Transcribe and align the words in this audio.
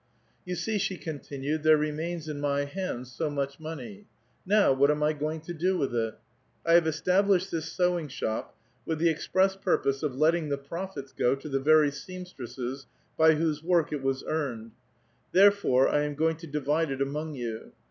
."You 0.47 0.55
see," 0.55 0.79
she 0.79 0.97
continued,'' 0.97 1.61
there 1.61 1.77
remains 1.77 2.27
in 2.27 2.43
m}' 2.43 2.65
hands 2.65 3.11
so 3.11 3.29
much 3.29 3.59
money. 3.59 4.07
Now 4.47 4.73
what 4.73 4.89
am 4.89 5.03
I 5.03 5.13
goiug 5.13 5.43
to 5.43 5.53
do 5.53 5.77
with 5.77 5.93
it? 5.93 6.15
1 6.63 6.73
have 6.73 6.87
established 6.87 7.51
this 7.51 7.69
sewiLig 7.77 8.09
shop 8.09 8.57
with 8.83 8.97
the 8.97 9.09
express 9.09 9.55
pur[X)8e' 9.55 10.01
of 10.01 10.15
letting 10.15 10.49
the 10.49 10.57
profits 10.57 11.11
go 11.13 11.35
to 11.35 11.47
the 11.47 11.59
very 11.59 11.91
seamstresses 11.91 12.87
by 13.15 13.35
whose 13.35 13.61
woric 13.61 13.93
it 13.93 14.01
was 14.01 14.23
earned. 14.25 14.71
Therefore, 15.33 15.85
1 15.85 15.95
am 16.01 16.15
goiug 16.15 16.39
to 16.39 16.47
divide 16.47 16.89
it 16.89 16.99
among 16.99 17.35
you. 17.35 17.71